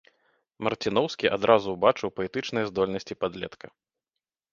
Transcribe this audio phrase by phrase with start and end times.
[0.67, 3.67] Марціноўскі адразу ўбачыў паэтычныя здольнасці падлетка.